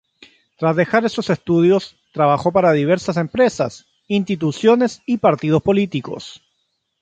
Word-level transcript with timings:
Tras 0.57 0.75
dejar 0.77 1.05
esos 1.05 1.29
estudios, 1.29 1.95
trabajó 2.11 2.51
para 2.51 2.71
diversas 2.71 3.17
empresas, 3.17 3.85
instituciones 4.07 5.03
y 5.05 5.17
partidos 5.19 5.61
políticos. 5.61 6.41